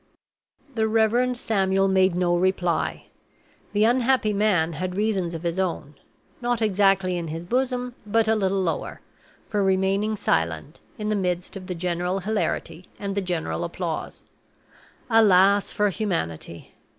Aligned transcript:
The 0.73 0.87
Reverend 0.87 1.37
Samuel 1.37 1.87
made 1.87 2.15
no 2.15 2.35
reply. 2.35 3.05
The 3.71 3.83
unhappy 3.83 4.33
man 4.33 4.73
had 4.73 4.97
reasons 4.97 5.35
of 5.35 5.43
his 5.43 5.59
own 5.59 5.93
not 6.41 6.59
exactly 6.59 7.17
in 7.17 7.27
his 7.27 7.45
bosom, 7.45 7.93
but 8.03 8.27
a 8.27 8.33
little 8.33 8.63
lower 8.63 9.01
for 9.47 9.63
remaining 9.63 10.15
silent, 10.15 10.81
in 10.97 11.09
the 11.09 11.15
midst 11.15 11.55
of 11.55 11.67
the 11.67 11.75
general 11.75 12.21
hilarity 12.21 12.89
and 12.99 13.13
the 13.13 13.21
general 13.21 13.63
applause. 13.63 14.23
Alas 15.07 15.71
for 15.71 15.89
humanity! 15.91 16.73